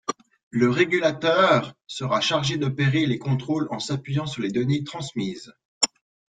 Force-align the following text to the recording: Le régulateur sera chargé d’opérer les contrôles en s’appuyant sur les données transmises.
Le 0.49 0.67
régulateur 0.67 1.75
sera 1.85 2.21
chargé 2.21 2.57
d’opérer 2.57 3.05
les 3.05 3.19
contrôles 3.19 3.67
en 3.69 3.77
s’appuyant 3.77 4.25
sur 4.25 4.41
les 4.41 4.49
données 4.51 4.83
transmises. 4.83 5.53